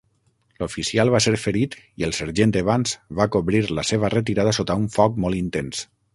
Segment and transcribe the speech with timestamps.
[0.61, 4.89] L'oficial va ser ferit i el sergent Evans va cobrir la seva retirada sota un
[4.99, 5.87] foc molt intens.